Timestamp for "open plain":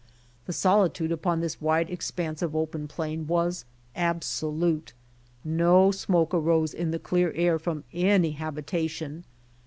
2.55-3.27